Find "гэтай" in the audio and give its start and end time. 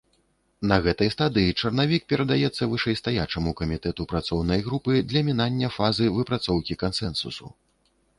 0.85-1.09